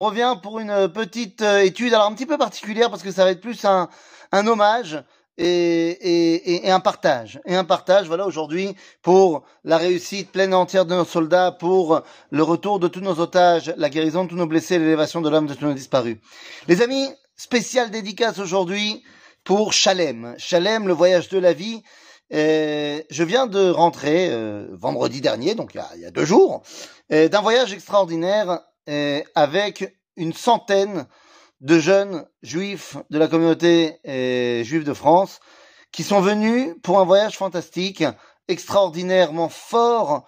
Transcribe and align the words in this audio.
Revient 0.00 0.36
pour 0.40 0.60
une 0.60 0.88
petite 0.88 1.42
euh, 1.42 1.58
étude, 1.58 1.92
alors 1.92 2.06
un 2.06 2.14
petit 2.14 2.26
peu 2.26 2.38
particulière 2.38 2.88
parce 2.88 3.02
que 3.02 3.10
ça 3.10 3.24
va 3.24 3.32
être 3.32 3.40
plus 3.40 3.64
un, 3.64 3.88
un 4.30 4.46
hommage 4.46 5.02
et, 5.38 5.46
et, 5.46 6.66
et, 6.66 6.70
un 6.70 6.78
partage. 6.78 7.40
Et 7.46 7.56
un 7.56 7.64
partage, 7.64 8.06
voilà, 8.06 8.24
aujourd'hui, 8.24 8.76
pour 9.02 9.42
la 9.64 9.76
réussite 9.76 10.30
pleine 10.30 10.52
et 10.52 10.54
entière 10.54 10.86
de 10.86 10.94
nos 10.94 11.04
soldats, 11.04 11.50
pour 11.50 12.02
le 12.30 12.42
retour 12.44 12.78
de 12.78 12.86
tous 12.86 13.00
nos 13.00 13.18
otages, 13.18 13.74
la 13.76 13.88
guérison 13.90 14.22
de 14.22 14.28
tous 14.28 14.36
nos 14.36 14.46
blessés, 14.46 14.78
l'élévation 14.78 15.20
de 15.20 15.28
l'homme 15.28 15.48
de 15.48 15.54
tous 15.54 15.64
nos 15.64 15.74
disparus. 15.74 16.18
Les 16.68 16.80
amis, 16.80 17.08
spécial 17.34 17.90
dédicace 17.90 18.38
aujourd'hui 18.38 19.02
pour 19.42 19.72
Chalem. 19.72 20.36
Chalem, 20.38 20.86
le 20.86 20.94
voyage 20.94 21.28
de 21.28 21.38
la 21.38 21.52
vie. 21.52 21.82
Euh, 22.32 23.00
je 23.10 23.24
viens 23.24 23.46
de 23.46 23.70
rentrer 23.70 24.28
euh, 24.30 24.68
vendredi 24.72 25.20
dernier, 25.20 25.56
donc 25.56 25.74
il 25.74 25.78
y 25.78 25.80
a, 25.80 25.88
il 25.96 26.02
y 26.02 26.04
a 26.04 26.10
deux 26.10 26.26
jours, 26.26 26.62
euh, 27.10 27.28
d'un 27.28 27.40
voyage 27.40 27.72
extraordinaire 27.72 28.50
euh, 28.50 28.58
avec 29.34 29.94
une 30.16 30.32
centaine 30.32 31.06
de 31.60 31.78
jeunes 31.78 32.26
juifs 32.42 32.96
de 33.10 33.18
la 33.18 33.28
communauté 33.28 33.98
euh, 34.06 34.62
juive 34.62 34.84
de 34.84 34.94
France 34.94 35.40
qui 35.92 36.02
sont 36.02 36.20
venus 36.20 36.74
pour 36.82 37.00
un 37.00 37.04
voyage 37.04 37.36
fantastique, 37.36 38.04
extraordinairement 38.46 39.48
fort 39.48 40.26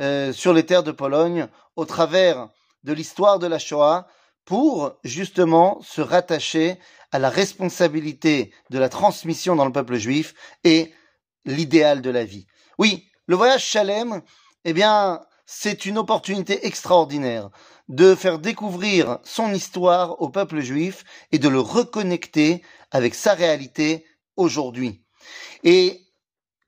euh, 0.00 0.32
sur 0.32 0.52
les 0.52 0.64
terres 0.64 0.82
de 0.82 0.90
Pologne 0.90 1.48
au 1.76 1.84
travers 1.84 2.48
de 2.82 2.92
l'histoire 2.92 3.38
de 3.38 3.46
la 3.46 3.58
Shoah 3.58 4.06
pour 4.44 4.98
justement 5.04 5.80
se 5.82 6.00
rattacher 6.00 6.78
à 7.12 7.18
la 7.18 7.30
responsabilité 7.30 8.52
de 8.70 8.78
la 8.78 8.88
transmission 8.88 9.54
dans 9.54 9.66
le 9.66 9.72
peuple 9.72 9.96
juif 9.96 10.34
et 10.64 10.92
l'idéal 11.44 12.02
de 12.02 12.10
la 12.10 12.24
vie. 12.24 12.46
Oui, 12.78 13.06
le 13.26 13.36
voyage 13.36 13.64
Chalem, 13.64 14.22
eh 14.64 14.72
bien, 14.72 15.20
c'est 15.46 15.84
une 15.84 15.98
opportunité 15.98 16.66
extraordinaire 16.66 17.50
de 17.92 18.14
faire 18.14 18.38
découvrir 18.38 19.18
son 19.22 19.52
histoire 19.52 20.20
au 20.20 20.30
peuple 20.30 20.60
juif 20.60 21.04
et 21.30 21.38
de 21.38 21.48
le 21.48 21.60
reconnecter 21.60 22.62
avec 22.90 23.14
sa 23.14 23.34
réalité 23.34 24.04
aujourd'hui. 24.36 25.02
Et 25.62 26.00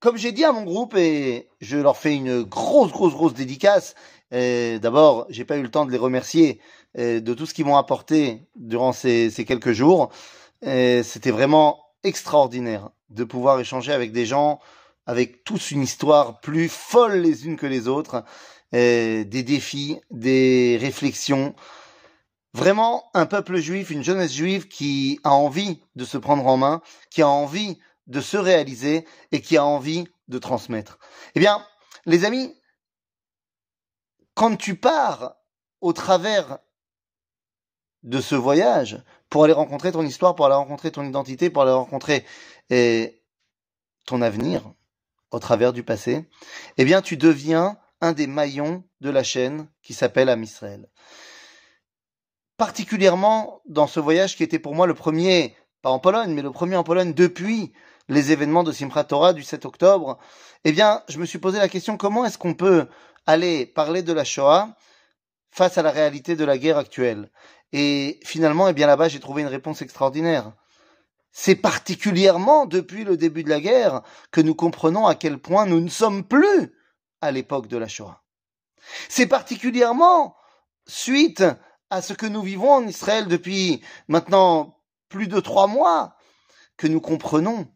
comme 0.00 0.16
j'ai 0.16 0.32
dit 0.32 0.44
à 0.44 0.52
mon 0.52 0.64
groupe, 0.64 0.96
et 0.96 1.48
je 1.60 1.78
leur 1.78 1.96
fais 1.96 2.14
une 2.14 2.42
grosse, 2.42 2.90
grosse, 2.90 3.14
grosse 3.14 3.34
dédicace, 3.34 3.94
d'abord, 4.32 5.26
j'ai 5.30 5.44
pas 5.44 5.56
eu 5.56 5.62
le 5.62 5.70
temps 5.70 5.86
de 5.86 5.92
les 5.92 5.98
remercier 5.98 6.60
de 6.98 7.34
tout 7.34 7.46
ce 7.46 7.54
qu'ils 7.54 7.66
m'ont 7.66 7.76
apporté 7.76 8.48
durant 8.56 8.92
ces, 8.92 9.30
ces 9.30 9.44
quelques 9.44 9.72
jours. 9.72 10.10
C'était 10.62 11.30
vraiment 11.30 11.84
extraordinaire 12.02 12.90
de 13.10 13.22
pouvoir 13.22 13.60
échanger 13.60 13.92
avec 13.92 14.10
des 14.10 14.26
gens 14.26 14.58
avec 15.06 15.44
tous 15.44 15.70
une 15.70 15.82
histoire 15.82 16.40
plus 16.40 16.68
folle 16.68 17.14
les 17.14 17.46
unes 17.46 17.56
que 17.56 17.66
les 17.66 17.88
autres 17.88 18.16
euh, 18.16 18.22
des 18.72 19.42
défis, 19.42 20.00
des 20.10 20.78
réflexions. 20.80 21.54
Vraiment 22.54 23.04
un 23.14 23.26
peuple 23.26 23.56
juif, 23.58 23.90
une 23.90 24.04
jeunesse 24.04 24.32
juive 24.32 24.68
qui 24.68 25.20
a 25.24 25.32
envie 25.32 25.82
de 25.94 26.04
se 26.04 26.18
prendre 26.18 26.46
en 26.46 26.56
main, 26.56 26.82
qui 27.10 27.22
a 27.22 27.28
envie 27.28 27.78
de 28.06 28.20
se 28.20 28.36
réaliser 28.36 29.06
et 29.30 29.40
qui 29.40 29.56
a 29.56 29.64
envie 29.64 30.04
de 30.28 30.38
transmettre. 30.38 30.98
Eh 31.34 31.40
bien, 31.40 31.64
les 32.04 32.24
amis, 32.24 32.54
quand 34.34 34.56
tu 34.56 34.74
pars 34.76 35.36
au 35.80 35.92
travers 35.92 36.58
de 38.02 38.20
ce 38.20 38.34
voyage 38.34 39.02
pour 39.28 39.44
aller 39.44 39.52
rencontrer 39.52 39.92
ton 39.92 40.02
histoire, 40.02 40.34
pour 40.34 40.46
aller 40.46 40.54
rencontrer 40.54 40.90
ton 40.90 41.04
identité, 41.04 41.50
pour 41.50 41.62
aller 41.62 41.72
rencontrer 41.72 42.24
eh, 42.70 43.22
ton 44.06 44.20
avenir 44.20 44.72
au 45.30 45.38
travers 45.38 45.72
du 45.72 45.82
passé, 45.82 46.28
eh 46.76 46.84
bien, 46.84 47.00
tu 47.00 47.16
deviens 47.16 47.78
un 48.02 48.12
des 48.12 48.26
maillons 48.26 48.84
de 49.00 49.08
la 49.08 49.22
chaîne 49.22 49.68
qui 49.82 49.94
s'appelle 49.94 50.28
Am 50.28 50.42
Israël. 50.42 50.88
Particulièrement 52.58 53.62
dans 53.66 53.86
ce 53.86 54.00
voyage 54.00 54.36
qui 54.36 54.42
était 54.42 54.58
pour 54.58 54.74
moi 54.74 54.86
le 54.86 54.94
premier, 54.94 55.56
pas 55.80 55.90
en 55.90 56.00
Pologne, 56.00 56.34
mais 56.34 56.42
le 56.42 56.50
premier 56.50 56.76
en 56.76 56.82
Pologne 56.82 57.14
depuis 57.14 57.72
les 58.08 58.32
événements 58.32 58.64
de 58.64 58.72
Simchat 58.72 59.04
Torah 59.04 59.32
du 59.32 59.44
7 59.44 59.64
octobre, 59.64 60.18
eh 60.64 60.72
bien, 60.72 61.02
je 61.08 61.18
me 61.18 61.24
suis 61.24 61.38
posé 61.38 61.58
la 61.58 61.68
question 61.68 61.96
comment 61.96 62.24
est-ce 62.24 62.38
qu'on 62.38 62.54
peut 62.54 62.88
aller 63.24 63.66
parler 63.66 64.02
de 64.02 64.12
la 64.12 64.24
Shoah 64.24 64.76
face 65.50 65.78
à 65.78 65.82
la 65.82 65.92
réalité 65.92 66.34
de 66.34 66.44
la 66.44 66.58
guerre 66.58 66.78
actuelle? 66.78 67.30
Et 67.72 68.18
finalement, 68.24 68.68
eh 68.68 68.72
bien 68.72 68.88
là-bas, 68.88 69.08
j'ai 69.08 69.20
trouvé 69.20 69.42
une 69.42 69.48
réponse 69.48 69.80
extraordinaire. 69.80 70.52
C'est 71.30 71.54
particulièrement 71.54 72.66
depuis 72.66 73.04
le 73.04 73.16
début 73.16 73.44
de 73.44 73.48
la 73.48 73.60
guerre 73.60 74.02
que 74.32 74.40
nous 74.40 74.56
comprenons 74.56 75.06
à 75.06 75.14
quel 75.14 75.38
point 75.38 75.66
nous 75.66 75.80
ne 75.80 75.88
sommes 75.88 76.24
plus 76.24 76.72
à 77.22 77.30
l'époque 77.30 77.68
de 77.68 77.78
la 77.78 77.88
Shoah. 77.88 78.22
C'est 79.08 79.26
particulièrement 79.26 80.36
suite 80.86 81.44
à 81.88 82.02
ce 82.02 82.12
que 82.12 82.26
nous 82.26 82.42
vivons 82.42 82.72
en 82.72 82.86
Israël 82.86 83.26
depuis 83.28 83.82
maintenant 84.08 84.76
plus 85.08 85.28
de 85.28 85.40
trois 85.40 85.66
mois 85.66 86.16
que 86.76 86.86
nous 86.86 87.00
comprenons 87.00 87.68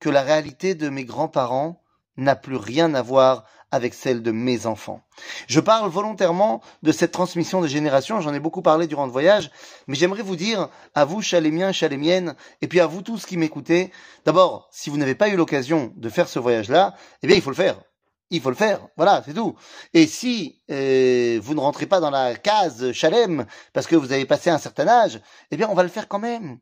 que 0.00 0.10
la 0.10 0.22
réalité 0.22 0.74
de 0.74 0.88
mes 0.88 1.04
grands-parents 1.04 1.82
n'a 2.16 2.36
plus 2.36 2.56
rien 2.56 2.94
à 2.94 3.02
voir 3.02 3.44
avec 3.70 3.94
celle 3.94 4.22
de 4.22 4.32
mes 4.32 4.66
enfants. 4.66 5.02
Je 5.46 5.60
parle 5.60 5.90
volontairement 5.90 6.62
de 6.82 6.90
cette 6.90 7.12
transmission 7.12 7.60
de 7.60 7.66
génération, 7.66 8.20
j'en 8.20 8.34
ai 8.34 8.40
beaucoup 8.40 8.62
parlé 8.62 8.86
durant 8.86 9.06
le 9.06 9.12
voyage, 9.12 9.50
mais 9.86 9.94
j'aimerais 9.94 10.22
vous 10.22 10.36
dire, 10.36 10.68
à 10.94 11.04
vous, 11.04 11.20
chalémiens, 11.20 11.72
chalémiennes, 11.72 12.34
et 12.62 12.68
puis 12.68 12.80
à 12.80 12.86
vous 12.86 13.02
tous 13.02 13.26
qui 13.26 13.36
m'écoutez, 13.36 13.92
d'abord, 14.24 14.68
si 14.72 14.90
vous 14.90 14.96
n'avez 14.96 15.14
pas 15.14 15.28
eu 15.28 15.36
l'occasion 15.36 15.92
de 15.96 16.08
faire 16.08 16.28
ce 16.28 16.38
voyage-là, 16.38 16.94
eh 17.22 17.26
bien, 17.26 17.36
il 17.36 17.42
faut 17.42 17.50
le 17.50 17.56
faire 17.56 17.78
il 18.30 18.40
faut 18.40 18.50
le 18.50 18.56
faire. 18.56 18.80
Voilà, 18.96 19.22
c'est 19.24 19.34
tout. 19.34 19.54
Et 19.94 20.06
si 20.06 20.60
euh, 20.70 21.38
vous 21.42 21.54
ne 21.54 21.60
rentrez 21.60 21.86
pas 21.86 22.00
dans 22.00 22.10
la 22.10 22.34
case 22.34 22.92
Chalem 22.92 23.46
parce 23.72 23.86
que 23.86 23.96
vous 23.96 24.12
avez 24.12 24.26
passé 24.26 24.50
un 24.50 24.58
certain 24.58 24.88
âge, 24.88 25.20
eh 25.50 25.56
bien, 25.56 25.68
on 25.70 25.74
va 25.74 25.82
le 25.82 25.88
faire 25.88 26.08
quand 26.08 26.18
même. 26.18 26.58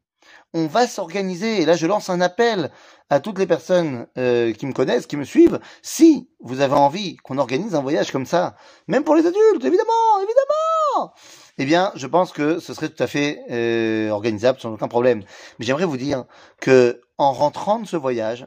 On 0.55 0.67
va 0.67 0.87
s'organiser. 0.87 1.63
Et 1.63 1.67
là, 1.67 1.77
je 1.77 1.87
lance 1.87 2.11
un 2.11 2.21
appel 2.21 2.71
à 3.11 3.21
toutes 3.21 3.39
les 3.39 3.47
personnes 3.47 4.07
euh, 4.19 4.53
qui 4.53 4.67
me 4.67 4.73
connaissent, 4.73 5.07
qui 5.07 5.17
me 5.17 5.25
suivent. 5.25 5.61
Si 5.83 6.29
vous 6.41 6.61
avez 6.61 6.75
envie 6.75 7.17
qu'on 7.17 7.39
organise 7.39 7.75
un 7.75 7.83
voyage 7.83 8.11
comme 8.11 8.27
ça, 8.27 8.57
même 8.89 9.05
pour 9.05 9.15
les 9.15 9.27
adultes, 9.27 9.65
évidemment, 9.65 10.19
évidemment, 10.19 11.15
eh 11.59 11.65
bien, 11.65 11.93
je 11.95 12.07
pense 12.07 12.33
que 12.33 12.59
ce 12.59 12.75
serait 12.75 12.89
tout 12.89 13.03
à 13.03 13.07
fait 13.07 13.41
euh, 13.51 14.11
organisable 14.11 14.61
sans 14.61 14.73
aucun 14.73 14.89
problème. 14.89 15.23
Mais 15.59 15.67
j'aimerais 15.67 15.85
vous 15.85 15.97
dire 15.97 16.25
que 16.61 17.01
en 17.19 17.33
rentrant 17.33 17.79
de 17.79 17.87
ce 17.87 17.97
voyage, 17.97 18.47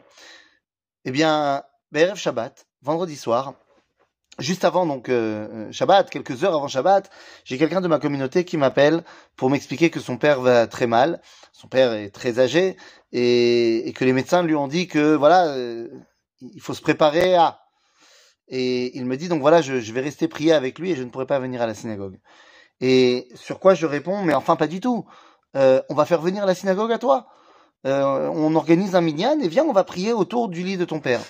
eh 1.06 1.12
bien, 1.12 1.64
BRF 1.92 2.20
Shabbat, 2.20 2.69
vendredi 2.82 3.16
soir, 3.16 3.56
juste 4.40 4.64
avant 4.64 4.86
donc 4.86 5.10
euh, 5.10 5.72
Shabbat, 5.72 6.10
quelques 6.10 6.44
heures 6.44 6.56
avant 6.56 6.68
Shabbat, 6.68 7.10
j'ai 7.44 7.58
quelqu'un 7.58 7.82
de 7.82 7.88
ma 7.88 8.00
communauté 8.00 8.46
qui 8.46 8.58
m'appelle 8.58 9.04
pour 9.36 9.50
m'expliquer 9.50 9.90
que 9.90 10.00
son 10.00 10.18
père 10.18 10.42
va 10.42 10.68
très 10.68 10.88
mal, 10.88 11.22
son 11.52 11.68
père 11.68 11.94
est 11.94 12.10
très 12.10 12.40
âgé 12.40 12.78
et, 13.12 13.94
que 13.96 14.06
les 14.06 14.14
médecins 14.14 14.44
lui 14.44 14.56
ont 14.56 14.68
dit 14.68 14.88
que 14.88 15.16
voilà, 15.16 15.48
euh, 15.48 15.88
il 16.42 16.62
faut 16.62 16.74
se 16.74 16.82
préparer 16.82 17.36
à. 17.36 17.60
Et 18.48 18.98
il 18.98 19.06
me 19.06 19.16
dit 19.16 19.28
donc 19.28 19.42
voilà, 19.42 19.62
je, 19.62 19.74
vais 19.74 20.02
rester 20.02 20.28
prier 20.28 20.54
avec 20.54 20.80
lui 20.80 20.92
et 20.92 20.96
je 20.96 21.04
ne 21.04 21.10
pourrai 21.10 21.28
pas 21.28 21.40
venir 21.40 21.62
à 21.62 21.68
la 21.68 21.76
synagogue. 21.76 22.20
Et 22.82 23.28
sur 23.36 23.60
quoi 23.60 23.76
je 23.76 23.86
réponds 23.86 24.24
mais 24.24 24.34
enfin 24.34 24.56
pas 24.56 24.68
du 24.68 24.80
tout. 24.80 25.06
Euh, 25.56 25.82
on 25.90 25.96
va 25.96 26.06
faire 26.06 26.22
venir 26.22 26.46
la 26.46 26.56
synagogue 26.56 26.92
à 26.92 26.98
toi. 26.98 27.28
on 27.84 28.56
organise 28.56 28.96
un 28.96 29.02
minyan 29.02 29.40
et 29.40 29.48
viens, 29.48 29.66
on 29.66 29.74
va 29.74 29.84
prier 29.84 30.14
autour 30.14 30.50
du 30.50 30.64
lit 30.64 30.78
de 30.78 30.86
ton 30.86 31.00
père. 31.00 31.22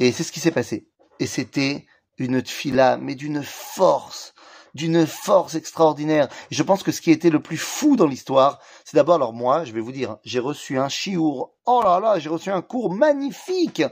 Et 0.00 0.12
c'est 0.12 0.24
ce 0.24 0.32
qui 0.32 0.40
s'est 0.40 0.50
passé. 0.50 0.88
Et 1.20 1.26
c'était 1.26 1.86
une 2.18 2.42
tfila, 2.42 2.96
mais 2.96 3.14
d'une 3.14 3.42
force, 3.42 4.34
d'une 4.74 5.06
force 5.06 5.54
extraordinaire. 5.54 6.28
Je 6.50 6.62
pense 6.62 6.82
que 6.82 6.90
ce 6.90 7.00
qui 7.00 7.10
était 7.10 7.30
le 7.30 7.40
plus 7.40 7.58
fou 7.58 7.96
dans 7.96 8.06
l'histoire, 8.06 8.60
c'est 8.84 8.96
d'abord, 8.96 9.16
alors 9.16 9.32
moi, 9.32 9.64
je 9.64 9.72
vais 9.72 9.80
vous 9.80 9.92
dire, 9.92 10.16
j'ai 10.24 10.38
reçu 10.38 10.78
un 10.78 10.88
chiour, 10.88 11.54
oh 11.66 11.82
là 11.84 12.00
là, 12.00 12.18
j'ai 12.18 12.30
reçu 12.30 12.50
un 12.50 12.62
cours 12.62 12.92
magnifique 12.92 13.82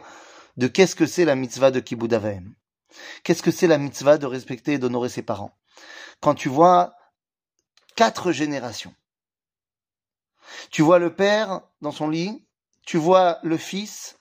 de 0.56 0.66
qu'est-ce 0.66 0.97
que 0.97 1.06
c'est 1.06 1.24
la 1.24 1.36
mitzvah 1.36 1.70
de 1.70 1.80
Kibbutz. 1.80 2.42
Qu'est-ce 3.22 3.42
que 3.42 3.50
c'est 3.50 3.66
la 3.66 3.78
mitzvah 3.78 4.18
de 4.18 4.26
respecter 4.26 4.74
et 4.74 4.78
d'honorer 4.78 5.08
ses 5.08 5.22
parents. 5.22 5.56
Quand 6.20 6.34
tu 6.34 6.48
vois 6.48 6.94
quatre 7.97 8.32
générations, 8.32 8.94
tu 10.71 10.83
vois 10.83 10.98
le 10.98 11.15
père 11.15 11.60
dans 11.83 11.92
son 11.92 12.09
lit, 12.09 12.44
tu 12.84 12.97
vois 12.97 13.38
le 13.42 13.59
fils 13.59 14.18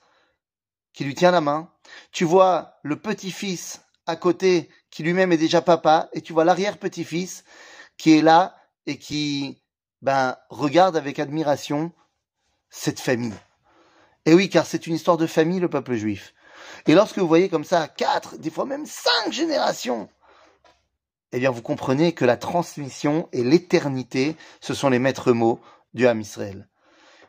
qui 0.92 1.04
lui 1.04 1.14
tient 1.14 1.30
la 1.30 1.40
main, 1.40 1.70
tu 2.12 2.24
vois 2.24 2.78
le 2.82 2.96
petit-fils 2.96 3.80
à 4.06 4.16
côté 4.16 4.70
qui 4.90 5.02
lui-même 5.02 5.32
est 5.32 5.38
déjà 5.38 5.60
papa, 5.60 6.08
et 6.12 6.22
tu 6.22 6.32
vois 6.32 6.44
l'arrière-petit-fils 6.44 7.44
qui 7.96 8.16
est 8.16 8.22
là 8.22 8.56
et 8.86 8.98
qui 8.98 9.62
ben, 10.00 10.36
regarde 10.48 10.96
avec 10.96 11.18
admiration 11.18 11.92
cette 12.70 13.00
famille. 13.00 13.34
Et 14.24 14.34
oui, 14.34 14.48
car 14.48 14.66
c'est 14.66 14.86
une 14.86 14.94
histoire 14.94 15.16
de 15.16 15.26
famille, 15.26 15.60
le 15.60 15.68
peuple 15.68 15.94
juif. 15.94 16.34
Et 16.86 16.94
lorsque 16.94 17.18
vous 17.18 17.28
voyez 17.28 17.48
comme 17.48 17.64
ça 17.64 17.88
quatre, 17.88 18.38
des 18.38 18.50
fois 18.50 18.64
même 18.64 18.86
cinq 18.86 19.32
générations, 19.32 20.08
eh 21.32 21.38
bien 21.38 21.50
vous 21.50 21.62
comprenez 21.62 22.12
que 22.12 22.24
la 22.24 22.36
transmission 22.36 23.28
et 23.32 23.44
l'éternité, 23.44 24.36
ce 24.60 24.74
sont 24.74 24.88
les 24.88 24.98
maîtres 24.98 25.32
mots 25.32 25.60
du 25.94 26.06
Ham 26.06 26.20
Israël. 26.20 26.68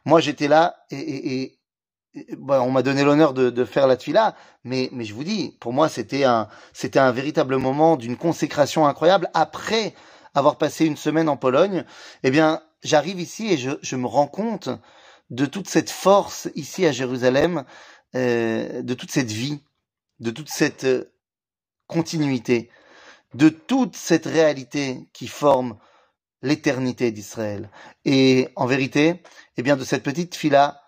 Moi 0.05 0.21
j'étais 0.21 0.47
là 0.47 0.85
et, 0.89 0.97
et, 0.97 1.41
et 1.41 1.58
Bon, 2.37 2.59
on 2.61 2.71
m'a 2.71 2.81
donné 2.81 3.03
l'honneur 3.03 3.33
de, 3.33 3.51
de, 3.51 3.65
faire 3.65 3.85
la 3.85 3.95
tefila, 3.95 4.35
mais, 4.63 4.89
mais 4.91 5.05
je 5.05 5.13
vous 5.13 5.23
dis, 5.23 5.55
pour 5.59 5.73
moi, 5.73 5.89
c'était 5.89 6.23
un, 6.23 6.47
c'était 6.73 6.97
un 6.99 7.11
véritable 7.11 7.57
moment 7.57 7.97
d'une 7.97 8.17
consécration 8.17 8.87
incroyable 8.87 9.29
après 9.35 9.93
avoir 10.33 10.57
passé 10.57 10.85
une 10.85 10.97
semaine 10.97 11.29
en 11.29 11.37
Pologne, 11.37 11.85
eh 12.23 12.31
bien, 12.31 12.61
j'arrive 12.83 13.19
ici 13.19 13.51
et 13.51 13.57
je, 13.57 13.71
je, 13.81 13.95
me 13.95 14.07
rends 14.07 14.27
compte 14.27 14.69
de 15.29 15.45
toute 15.45 15.69
cette 15.69 15.91
force 15.91 16.49
ici 16.55 16.85
à 16.85 16.91
Jérusalem, 16.91 17.63
euh, 18.15 18.81
de 18.81 18.93
toute 18.95 19.11
cette 19.11 19.31
vie, 19.31 19.61
de 20.19 20.31
toute 20.31 20.49
cette 20.49 20.85
euh, 20.85 21.13
continuité, 21.87 22.71
de 23.35 23.49
toute 23.49 23.95
cette 23.95 24.25
réalité 24.25 25.07
qui 25.13 25.27
forme 25.27 25.77
l'éternité 26.41 27.11
d'Israël. 27.11 27.69
Et 28.05 28.49
en 28.55 28.65
vérité, 28.65 29.21
eh 29.57 29.61
bien, 29.61 29.75
de 29.75 29.83
cette 29.83 30.03
petite 30.03 30.35
fille-là, 30.35 30.81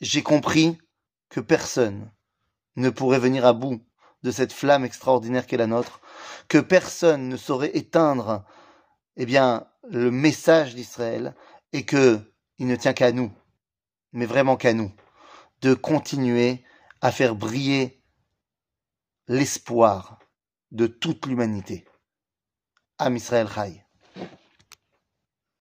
j'ai 0.00 0.22
compris 0.22 0.78
que 1.28 1.40
personne 1.40 2.10
ne 2.76 2.90
pourrait 2.90 3.18
venir 3.18 3.44
à 3.44 3.52
bout 3.52 3.80
de 4.22 4.30
cette 4.30 4.52
flamme 4.52 4.84
extraordinaire 4.84 5.46
qu'est 5.46 5.56
la 5.56 5.66
nôtre, 5.66 6.00
que 6.48 6.58
personne 6.58 7.28
ne 7.28 7.36
saurait 7.36 7.76
éteindre, 7.76 8.44
eh 9.16 9.26
bien, 9.26 9.66
le 9.90 10.10
message 10.10 10.74
d'Israël, 10.74 11.34
et 11.72 11.84
que 11.84 12.20
il 12.58 12.66
ne 12.66 12.76
tient 12.76 12.92
qu'à 12.92 13.12
nous, 13.12 13.32
mais 14.12 14.26
vraiment 14.26 14.56
qu'à 14.56 14.72
nous, 14.72 14.92
de 15.60 15.74
continuer 15.74 16.64
à 17.00 17.12
faire 17.12 17.34
briller 17.34 18.02
l'espoir 19.28 20.18
de 20.72 20.86
toute 20.86 21.26
l'humanité. 21.26 21.86
Am 22.98 23.16
Israël 23.16 23.48
Chai. 23.48 23.84